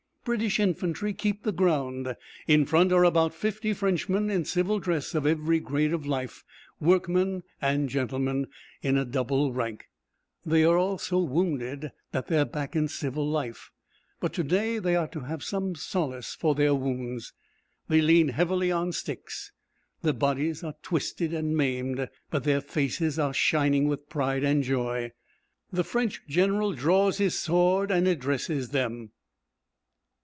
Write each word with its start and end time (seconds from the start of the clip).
British 0.23 0.59
infantry 0.59 1.13
keep 1.13 1.41
the 1.41 1.51
ground. 1.51 2.15
In 2.47 2.67
front 2.67 2.91
are 2.91 3.03
about 3.03 3.33
fifty 3.33 3.73
Frenchmen 3.73 4.29
in 4.29 4.45
civil 4.45 4.77
dress 4.77 5.15
of 5.15 5.25
every 5.25 5.59
grade 5.59 5.93
of 5.93 6.05
life, 6.05 6.43
workmen 6.79 7.41
and 7.59 7.89
gentlemen, 7.89 8.45
in 8.83 8.97
a 8.99 9.03
double 9.03 9.51
rank. 9.51 9.87
They 10.45 10.63
are 10.63 10.77
all 10.77 10.99
so 10.99 11.17
wounded 11.23 11.91
that 12.11 12.27
they 12.27 12.37
are 12.37 12.45
back 12.45 12.75
in 12.75 12.87
civil 12.87 13.27
life, 13.27 13.71
but 14.19 14.31
to 14.33 14.43
day 14.43 14.77
they 14.77 14.95
are 14.95 15.07
to 15.07 15.21
have 15.21 15.43
some 15.43 15.73
solace 15.73 16.35
for 16.35 16.53
their 16.53 16.75
wounds. 16.75 17.33
They 17.87 17.99
lean 17.99 18.27
heavily 18.27 18.71
on 18.71 18.91
sticks, 18.91 19.51
their 20.03 20.13
bodies 20.13 20.63
are 20.63 20.75
twisted 20.83 21.33
and 21.33 21.57
maimed, 21.57 22.07
but 22.29 22.43
their 22.43 22.61
faces 22.61 23.17
are 23.17 23.33
shining 23.33 23.87
with 23.87 24.07
pride 24.07 24.43
and 24.43 24.63
joy. 24.63 25.13
The 25.73 25.83
French 25.83 26.21
General 26.27 26.73
draws 26.73 27.17
his 27.17 27.33
sword 27.39 27.89
and 27.89 28.07
addresses 28.07 28.69
them. 28.69 29.13